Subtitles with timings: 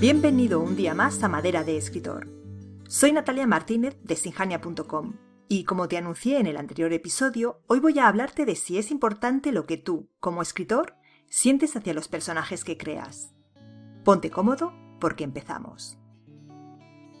[0.00, 2.26] Bienvenido un día más a Madera de Escritor.
[2.88, 5.12] Soy Natalia Martínez de sinjania.com
[5.46, 8.90] y como te anuncié en el anterior episodio, hoy voy a hablarte de si es
[8.90, 10.94] importante lo que tú, como escritor,
[11.28, 13.34] sientes hacia los personajes que creas.
[14.02, 15.98] Ponte cómodo porque empezamos.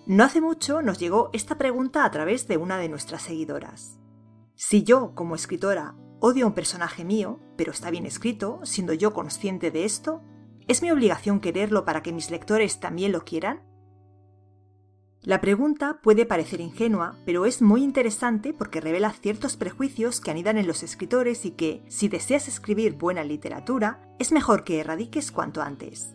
[0.06, 3.98] No hace mucho nos llegó esta pregunta a través de una de nuestras seguidoras.
[4.54, 9.12] Si yo, como escritora, odio a un personaje mío, pero está bien escrito, siendo yo
[9.12, 10.22] consciente de esto,
[10.68, 13.62] ¿es mi obligación quererlo para que mis lectores también lo quieran?
[15.22, 20.56] La pregunta puede parecer ingenua, pero es muy interesante porque revela ciertos prejuicios que anidan
[20.56, 25.60] en los escritores y que, si deseas escribir buena literatura, es mejor que erradiques cuanto
[25.60, 26.14] antes.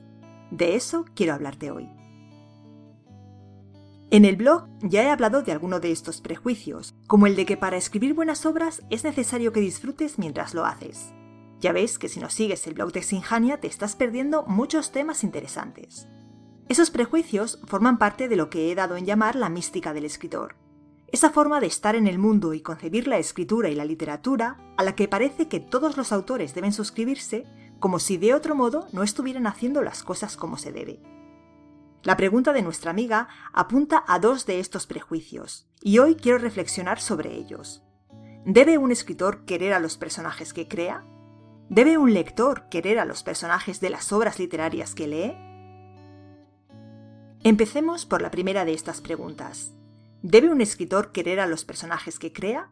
[0.49, 1.87] De eso quiero hablarte hoy.
[4.09, 7.57] En el blog ya he hablado de alguno de estos prejuicios, como el de que
[7.57, 11.13] para escribir buenas obras es necesario que disfrutes mientras lo haces.
[11.65, 15.23] Ya ves que si no sigues el blog de Sinjania te estás perdiendo muchos temas
[15.23, 16.07] interesantes.
[16.69, 20.57] Esos prejuicios forman parte de lo que he dado en llamar la mística del escritor.
[21.07, 24.83] Esa forma de estar en el mundo y concebir la escritura y la literatura a
[24.83, 27.47] la que parece que todos los autores deben suscribirse
[27.79, 31.01] como si de otro modo no estuvieran haciendo las cosas como se debe.
[32.03, 37.01] La pregunta de nuestra amiga apunta a dos de estos prejuicios, y hoy quiero reflexionar
[37.01, 37.81] sobre ellos.
[38.45, 41.03] ¿Debe un escritor querer a los personajes que crea?
[41.69, 45.35] ¿Debe un lector querer a los personajes de las obras literarias que lee?
[47.43, 49.73] Empecemos por la primera de estas preguntas.
[50.21, 52.71] ¿Debe un escritor querer a los personajes que crea?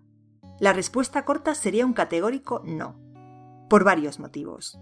[0.60, 3.00] La respuesta corta sería un categórico no,
[3.68, 4.78] por varios motivos.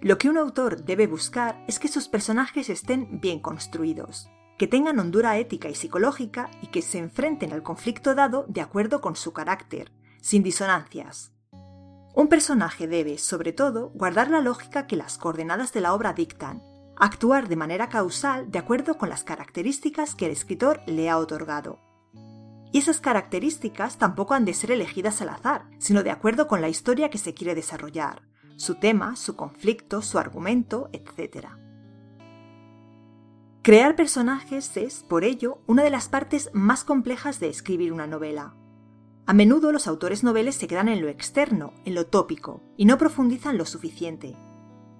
[0.00, 5.00] Lo que un autor debe buscar es que sus personajes estén bien construidos, que tengan
[5.00, 9.32] hondura ética y psicológica y que se enfrenten al conflicto dado de acuerdo con su
[9.32, 11.35] carácter, sin disonancias.
[12.16, 16.62] Un personaje debe, sobre todo, guardar la lógica que las coordenadas de la obra dictan,
[16.96, 21.78] actuar de manera causal de acuerdo con las características que el escritor le ha otorgado.
[22.72, 26.70] Y esas características tampoco han de ser elegidas al azar, sino de acuerdo con la
[26.70, 28.22] historia que se quiere desarrollar,
[28.56, 31.48] su tema, su conflicto, su argumento, etc.
[33.60, 38.56] Crear personajes es, por ello, una de las partes más complejas de escribir una novela.
[39.26, 42.96] A menudo los autores noveles se quedan en lo externo, en lo tópico, y no
[42.96, 44.36] profundizan lo suficiente.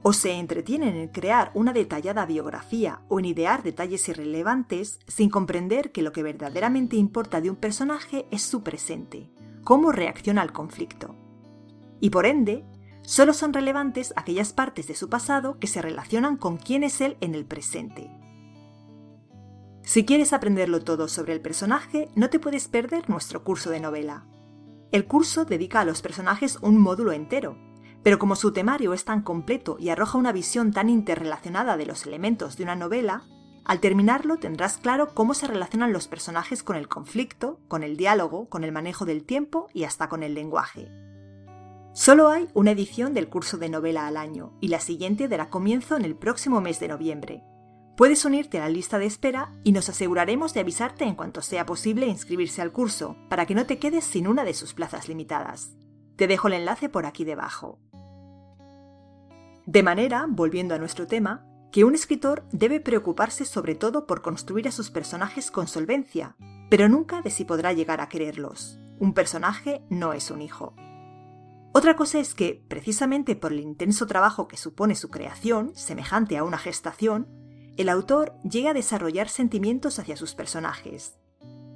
[0.02, 5.92] O se entretienen en crear una detallada biografía o en idear detalles irrelevantes sin comprender
[5.92, 9.30] que lo que verdaderamente importa de un personaje es su presente,
[9.64, 11.14] cómo reacciona al conflicto.
[12.00, 12.64] Y por ende,
[13.06, 17.16] Solo son relevantes aquellas partes de su pasado que se relacionan con quién es él
[17.20, 18.10] en el presente.
[19.86, 24.26] Si quieres aprenderlo todo sobre el personaje, no te puedes perder nuestro curso de novela.
[24.90, 27.56] El curso dedica a los personajes un módulo entero,
[28.02, 32.04] pero como su temario es tan completo y arroja una visión tan interrelacionada de los
[32.04, 33.28] elementos de una novela,
[33.64, 38.48] al terminarlo tendrás claro cómo se relacionan los personajes con el conflicto, con el diálogo,
[38.48, 40.90] con el manejo del tiempo y hasta con el lenguaje.
[41.92, 45.96] Solo hay una edición del curso de novela al año y la siguiente dará comienzo
[45.96, 47.44] en el próximo mes de noviembre.
[47.96, 51.64] Puedes unirte a la lista de espera y nos aseguraremos de avisarte en cuanto sea
[51.64, 55.72] posible inscribirse al curso, para que no te quedes sin una de sus plazas limitadas.
[56.16, 57.80] Te dejo el enlace por aquí debajo.
[59.64, 64.68] De manera, volviendo a nuestro tema, que un escritor debe preocuparse sobre todo por construir
[64.68, 66.36] a sus personajes con solvencia,
[66.68, 68.78] pero nunca de si podrá llegar a quererlos.
[68.98, 70.74] Un personaje no es un hijo.
[71.72, 76.44] Otra cosa es que, precisamente por el intenso trabajo que supone su creación, semejante a
[76.44, 77.45] una gestación,
[77.76, 81.18] el autor llega a desarrollar sentimientos hacia sus personajes.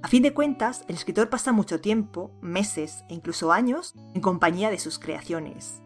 [0.03, 4.71] A fin de cuentas, el escritor pasa mucho tiempo, meses e incluso años, en compañía
[4.71, 5.83] de sus creaciones.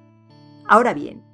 [0.68, 1.24] Ahora bien,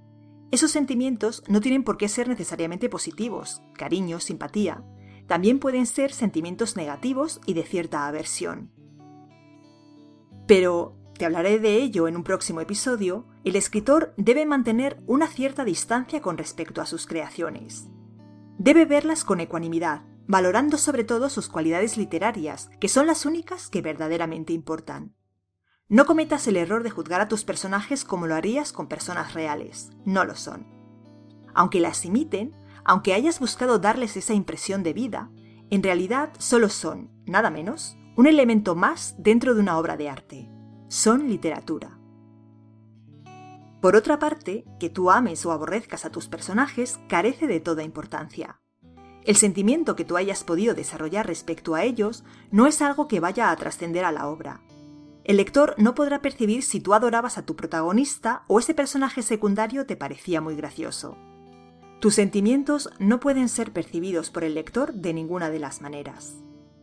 [0.50, 4.82] esos sentimientos no tienen por qué ser necesariamente positivos, cariño, simpatía,
[5.26, 8.72] también pueden ser sentimientos negativos y de cierta aversión.
[10.48, 15.64] Pero, te hablaré de ello en un próximo episodio, el escritor debe mantener una cierta
[15.64, 17.88] distancia con respecto a sus creaciones.
[18.62, 23.80] Debe verlas con ecuanimidad, valorando sobre todo sus cualidades literarias, que son las únicas que
[23.80, 25.16] verdaderamente importan.
[25.88, 29.92] No cometas el error de juzgar a tus personajes como lo harías con personas reales,
[30.04, 30.66] no lo son.
[31.54, 32.54] Aunque las imiten,
[32.84, 35.30] aunque hayas buscado darles esa impresión de vida,
[35.70, 40.50] en realidad solo son, nada menos, un elemento más dentro de una obra de arte
[40.88, 41.99] son literatura.
[43.80, 48.60] Por otra parte, que tú ames o aborrezcas a tus personajes carece de toda importancia.
[49.24, 53.50] El sentimiento que tú hayas podido desarrollar respecto a ellos no es algo que vaya
[53.50, 54.62] a trascender a la obra.
[55.24, 59.86] El lector no podrá percibir si tú adorabas a tu protagonista o ese personaje secundario
[59.86, 61.16] te parecía muy gracioso.
[62.00, 66.36] Tus sentimientos no pueden ser percibidos por el lector de ninguna de las maneras.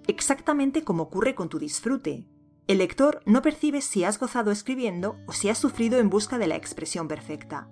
[0.05, 2.27] Exactamente como ocurre con tu disfrute.
[2.67, 6.47] El lector no percibe si has gozado escribiendo o si has sufrido en busca de
[6.47, 7.69] la expresión perfecta.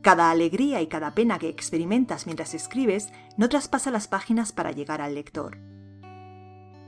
[0.00, 5.00] Cada alegría y cada pena que experimentas mientras escribes no traspasa las páginas para llegar
[5.00, 5.58] al lector.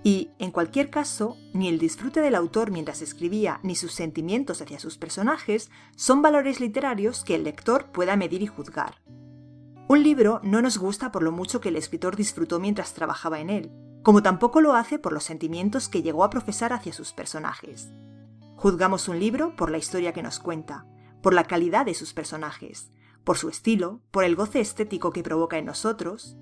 [0.03, 4.81] Y, en cualquier caso, ni el disfrute del autor mientras escribía ni sus sentimientos hacia
[4.81, 8.97] sus personajes son valores literarios que el lector pueda medir y juzgar.
[9.87, 13.49] Un libro no nos gusta por lo mucho que el escritor disfrutó mientras trabajaba en
[13.49, 13.71] él,
[14.05, 17.91] como tampoco lo hace por los sentimientos que llegó a profesar hacia sus personajes.
[18.55, 20.87] Juzgamos un libro por la historia que nos cuenta,
[21.23, 22.93] por la calidad de sus personajes,
[23.25, 26.37] por su estilo, por el goce estético que provoca en nosotros,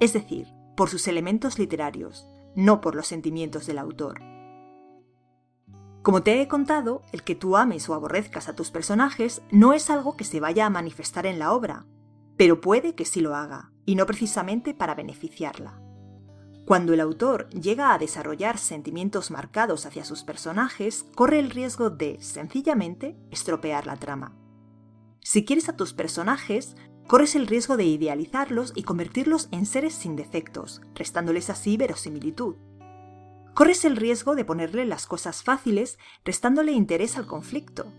[0.00, 4.22] es decir, por sus elementos literarios, no por los sentimientos del autor.
[6.02, 9.90] Como te he contado, el que tú ames o aborrezcas a tus personajes no es
[9.90, 11.84] algo que se vaya a manifestar en la obra,
[12.38, 15.85] pero puede que sí lo haga, y no precisamente para beneficiarla.
[16.66, 22.18] Cuando el autor llega a desarrollar sentimientos marcados hacia sus personajes, corre el riesgo de,
[22.20, 24.34] sencillamente, estropear la trama.
[25.20, 26.74] Si quieres a tus personajes,
[27.06, 32.56] corres el riesgo de idealizarlos y convertirlos en seres sin defectos, restándoles así verosimilitud.
[33.54, 37.92] Corres el riesgo de ponerle las cosas fáciles, restándole interés al conflicto,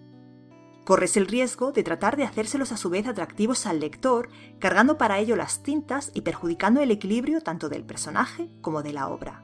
[0.88, 5.20] Corres el riesgo de tratar de hacérselos a su vez atractivos al lector, cargando para
[5.20, 9.44] ello las tintas y perjudicando el equilibrio tanto del personaje como de la obra.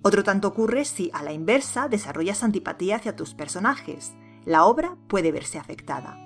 [0.00, 4.14] Otro tanto ocurre si, a la inversa, desarrollas antipatía hacia tus personajes.
[4.46, 6.16] La obra puede verse afectada.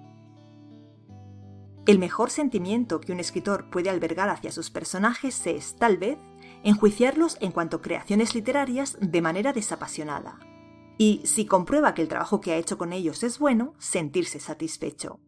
[1.88, 6.18] El mejor sentimiento que un escritor puede albergar hacia sus personajes es, tal vez,
[6.62, 10.38] enjuiciarlos en cuanto creaciones literarias de manera desapasionada,
[11.00, 15.18] y, si comprueba que el trabajo que ha hecho con ellos es bueno, sentirse satisfecho.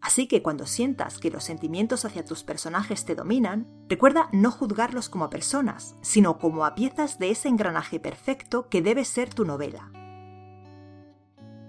[0.00, 5.08] Así que cuando sientas que los sentimientos hacia tus personajes te dominan, recuerda no juzgarlos
[5.08, 9.90] como personas, sino como a piezas de ese engranaje perfecto que debe ser tu novela.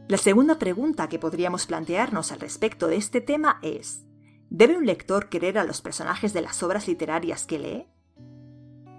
[0.07, 4.05] La segunda pregunta que podríamos plantearnos al respecto de este tema es,
[4.51, 7.87] ¿debe un lector querer a los personajes de las obras literarias que lee?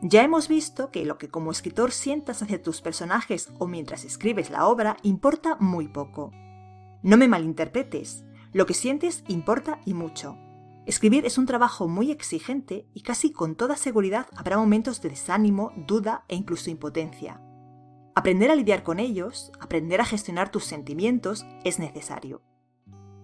[0.00, 4.49] Ya hemos visto que lo que como escritor sientas hacia tus personajes o mientras escribes
[4.49, 6.31] la obra importa muy poco.
[7.03, 10.39] No me malinterpretes, lo que sientes importa y mucho.
[10.87, 15.73] Escribir es un trabajo muy exigente y casi con toda seguridad habrá momentos de desánimo,
[15.77, 17.43] duda e incluso impotencia.
[18.15, 22.43] Aprender a lidiar con ellos, aprender a gestionar tus sentimientos es necesario.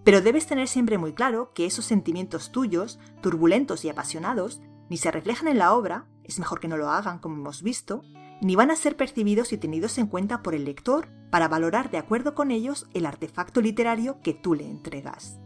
[0.03, 5.09] Pero debes tener siempre muy claro que esos sentimientos tuyos, turbulentos y apasionados, ni se
[5.09, 8.03] reflejan en la obra, es mejor que no lo hagan como hemos visto,
[8.41, 11.97] ni van a ser percibidos y tenidos en cuenta por el lector para valorar de
[11.97, 15.39] acuerdo con ellos el artefacto literario que tú le entregas.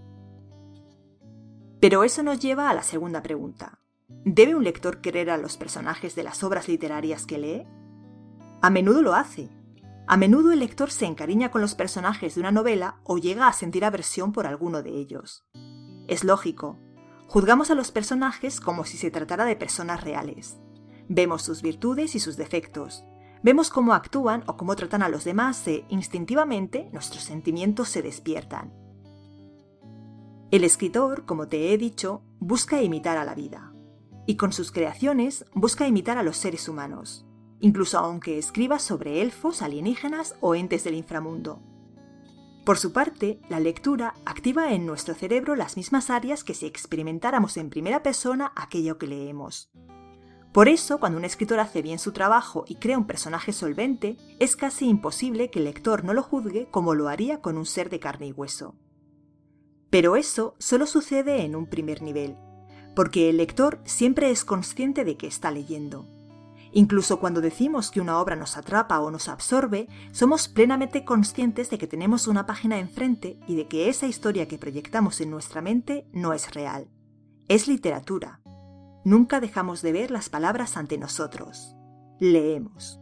[1.80, 3.80] Pero eso nos lleva a la segunda pregunta.
[4.26, 7.68] ¿Debe un lector querer a los personajes de las obras literarias que lee?
[8.62, 9.50] A menudo lo hace.
[10.08, 13.54] A menudo el lector se encariña con los personajes de una novela o llega a
[13.54, 15.46] sentir aversión por alguno de ellos.
[16.08, 16.80] Es lógico,
[17.30, 20.58] Juzgamos a los personajes como si se tratara de personas reales.
[21.12, 23.04] Vemos sus virtudes y sus defectos.
[23.42, 28.72] Vemos cómo actúan o cómo tratan a los demás e, instintivamente, nuestros sentimientos se despiertan.
[30.52, 33.74] El escritor, como te he dicho, busca imitar a la vida.
[34.28, 37.26] Y con sus creaciones busca imitar a los seres humanos,
[37.60, 41.60] incluso aunque escriba sobre elfos, alienígenas o entes del inframundo.
[42.66, 47.58] Por su parte, la lectura activa en nuestro cerebro las mismas áreas que si experimentáramos
[47.58, 49.72] en primera persona aquello que leemos.
[50.52, 54.56] Por eso, cuando un escritor hace bien su trabajo y crea un personaje solvente, es
[54.56, 58.00] casi imposible que el lector no lo juzgue como lo haría con un ser de
[58.00, 58.76] carne y hueso.
[59.92, 62.36] Pero eso solo sucede en un primer nivel,
[62.96, 66.08] porque el lector siempre es consciente de que está leyendo.
[66.72, 71.78] Incluso cuando decimos que una obra nos atrapa o nos absorbe, somos plenamente conscientes de
[71.78, 76.08] que tenemos una página enfrente y de que esa historia que proyectamos en nuestra mente
[76.12, 76.88] no es real.
[77.48, 78.42] Es literatura.
[79.04, 81.76] Nunca dejamos de ver las palabras ante nosotros.
[82.20, 83.00] Leemos.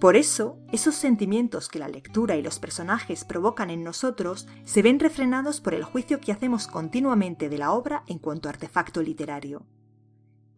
[0.00, 4.98] Por eso, esos sentimientos que la lectura y los personajes provocan en nosotros se ven
[4.98, 9.66] refrenados por el juicio que hacemos continuamente de la obra en cuanto a artefacto literario.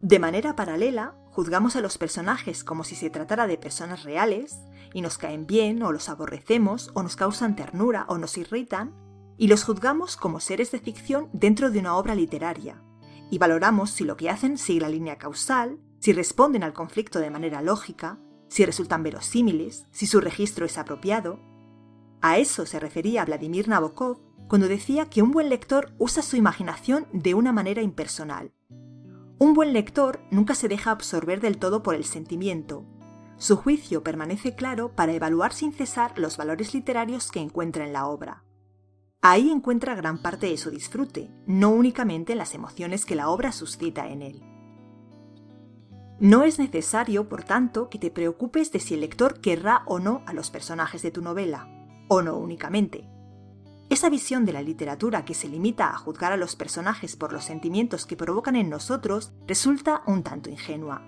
[0.01, 4.59] De manera paralela, juzgamos a los personajes como si se tratara de personas reales,
[4.93, 8.93] y nos caen bien o los aborrecemos o nos causan ternura o nos irritan,
[9.37, 12.83] y los juzgamos como seres de ficción dentro de una obra literaria,
[13.29, 17.29] y valoramos si lo que hacen sigue la línea causal, si responden al conflicto de
[17.29, 21.39] manera lógica, si resultan verosímiles, si su registro es apropiado.
[22.21, 27.07] A eso se refería Vladimir Nabokov cuando decía que un buen lector usa su imaginación
[27.11, 28.53] de una manera impersonal.
[29.39, 32.85] Un buen lector nunca se deja absorber del todo por el sentimiento.
[33.37, 38.07] Su juicio permanece claro para evaluar sin cesar los valores literarios que encuentra en la
[38.07, 38.46] obra.
[39.21, 43.51] Ahí encuentra gran parte de su disfrute, no únicamente en las emociones que la obra
[43.51, 44.43] suscita en él.
[46.19, 50.23] No es necesario, por tanto, que te preocupes de si el lector querrá o no
[50.25, 51.67] a los personajes de tu novela,
[52.07, 53.09] o no únicamente.
[53.89, 57.45] Esa visión de la literatura que se limita a juzgar a los personajes por los
[57.45, 61.01] sentimientos que provocan en nosotros resulta un tanto ingenua.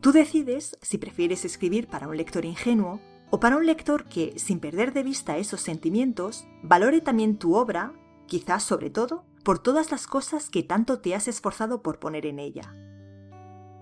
[0.00, 3.00] Tú decides si prefieres escribir para un lector ingenuo
[3.30, 7.92] o para un lector que, sin perder de vista esos sentimientos, valore también tu obra,
[8.26, 12.38] quizás sobre todo, por todas las cosas que tanto te has esforzado por poner en
[12.38, 12.74] ella.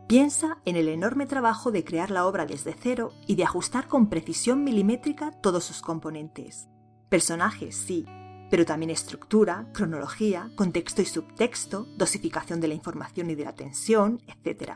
[0.09, 4.11] Piensa en el enorme trabajo de crear la obra desde cero y de ajustar con
[4.11, 6.69] precisión milimétrica todos sus componentes.
[7.09, 8.05] Personajes, sí,
[8.51, 14.21] pero también estructura, cronología, contexto y subtexto, dosificación de la información y de la tensión,
[14.27, 14.73] etc.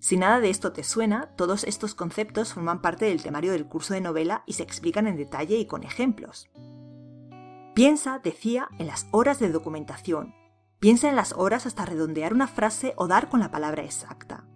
[0.00, 3.92] Si nada de esto te suena, todos estos conceptos forman parte del temario del curso
[3.92, 6.48] de novela y se explican en detalle y con ejemplos.
[7.74, 10.34] Piensa, decía, en las horas de documentación.
[10.80, 14.46] Piensa en las horas hasta redondear una frase o dar con la palabra exacta.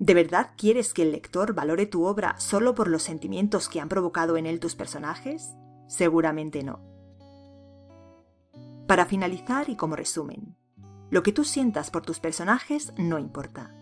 [0.00, 3.88] ¿De verdad quieres que el lector valore tu obra solo por los sentimientos que han
[3.88, 5.54] provocado en él tus personajes?
[5.86, 6.80] Seguramente no.
[8.88, 10.56] Para finalizar y como resumen,
[11.08, 13.76] lo que tú sientas por tus personajes no importa.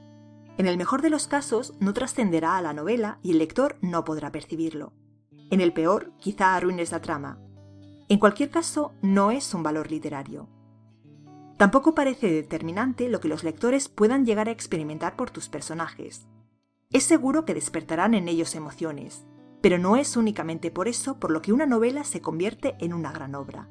[0.60, 4.04] En el mejor de los casos, no trascenderá a la novela y el lector no
[4.04, 4.92] podrá percibirlo.
[5.50, 7.38] En el peor, quizá arruines la trama.
[8.10, 10.50] En cualquier caso, no es un valor literario.
[11.56, 16.28] Tampoco parece determinante lo que los lectores puedan llegar a experimentar por tus personajes.
[16.90, 19.24] Es seguro que despertarán en ellos emociones,
[19.62, 23.12] pero no es únicamente por eso por lo que una novela se convierte en una
[23.12, 23.70] gran obra.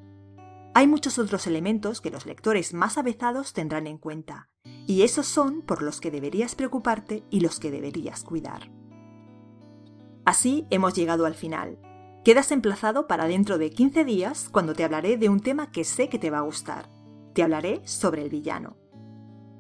[0.74, 4.50] Hay muchos otros elementos que los lectores más avezados tendrán en cuenta,
[4.86, 8.72] y esos son por los que deberías preocuparte y los que deberías cuidar.
[10.26, 11.80] Así hemos llegado al final.
[12.24, 16.08] Quedas emplazado para dentro de 15 días cuando te hablaré de un tema que sé
[16.08, 16.88] que te va a gustar.
[17.34, 18.78] Te hablaré sobre el villano.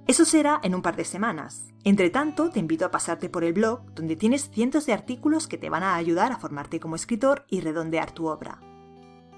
[0.05, 1.65] Eso será en un par de semanas.
[1.83, 5.57] Entre tanto, te invito a pasarte por el blog, donde tienes cientos de artículos que
[5.57, 8.59] te van a ayudar a formarte como escritor y redondear tu obra.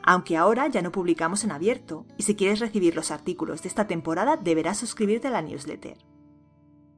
[0.03, 3.87] Aunque ahora ya no publicamos en abierto, y si quieres recibir los artículos de esta
[3.87, 5.97] temporada deberás suscribirte a la newsletter.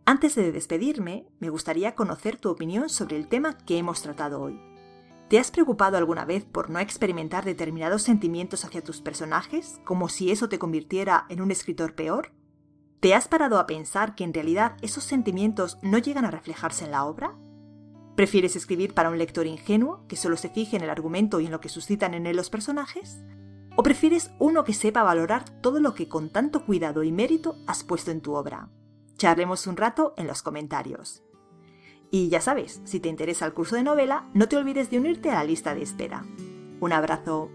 [0.06, 4.60] Antes de despedirme, me gustaría conocer tu opinión sobre el tema que hemos tratado hoy.
[5.30, 10.32] ¿Te has preocupado alguna vez por no experimentar determinados sentimientos hacia tus personajes, como si
[10.32, 12.34] eso te convirtiera en un escritor peor?
[13.00, 16.92] ¿Te has parado a pensar que en realidad esos sentimientos no llegan a reflejarse en
[16.92, 17.36] la obra?
[18.16, 21.52] ¿Prefieres escribir para un lector ingenuo, que solo se fije en el argumento y en
[21.52, 23.24] lo que suscitan en él los personajes?
[23.76, 27.84] ¿O prefieres uno que sepa valorar todo lo que con tanto cuidado y mérito has
[27.84, 28.70] puesto en tu obra?
[29.18, 31.24] Charlemos un rato en los comentarios.
[32.12, 35.32] Y ya sabes, si te interesa el curso de novela, no te olvides de unirte
[35.32, 36.24] a la lista de espera.
[36.80, 37.50] Un abrazo.